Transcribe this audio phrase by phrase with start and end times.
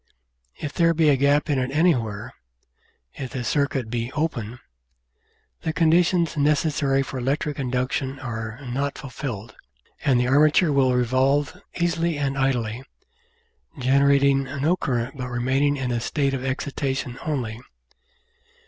[0.55, 2.33] If there be a gap in it anywhere
[3.13, 4.57] if the circuit be "open"
[5.61, 9.55] the conditions necessary for electric induction are not fulfilled,
[10.03, 12.81] and the armature will revolve easily and idly,
[13.77, 17.61] generating no current but remaining in a state of excitation only.